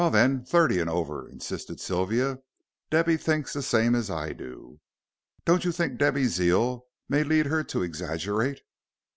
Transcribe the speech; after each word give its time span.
"Well, 0.01 0.09
then, 0.09 0.43
thirty 0.45 0.79
and 0.79 0.89
over," 0.89 1.29
insisted 1.29 1.79
Sylvia. 1.79 2.39
"Debby 2.89 3.17
thinks 3.17 3.53
the 3.53 3.61
same 3.61 3.93
as 3.93 4.09
I 4.09 4.33
do." 4.33 4.79
"Don't 5.45 5.63
you 5.63 5.71
think 5.71 5.99
Debby's 5.99 6.31
zeal 6.31 6.87
may 7.07 7.23
lead 7.23 7.45
her 7.45 7.63
to 7.65 7.83
exaggerate?" 7.83 8.61